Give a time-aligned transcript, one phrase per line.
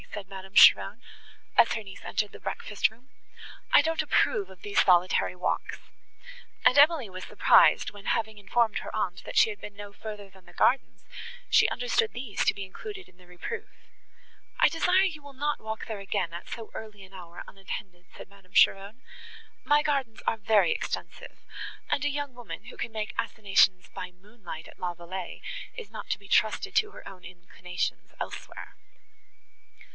[0.13, 0.99] said Madame Cheron,
[1.55, 3.09] as her niece entered the breakfast room.
[3.71, 5.77] "I don't approve of these solitary walks."
[6.65, 10.29] And Emily was surprised, when, having informed her aunt, that she had been no further
[10.29, 11.05] than the gardens,
[11.49, 13.69] she understood these to be included in the reproof.
[14.59, 18.27] "I desire you will not walk there again at so early an hour unattended," said
[18.27, 19.01] Madame Cheron;
[19.63, 21.39] "my gardens are very extensive;
[21.89, 25.41] and a young woman, who can make assignations by moonlight at La Vallée,
[25.75, 28.75] is not to be trusted to her own inclinations elsewhere."